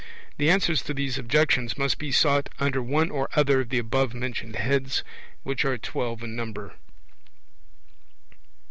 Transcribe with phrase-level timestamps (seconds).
[0.37, 4.15] The answers to these objections must be sought under one or other of the above
[4.15, 5.03] mentioned heads,
[5.43, 6.73] which are twelve in number.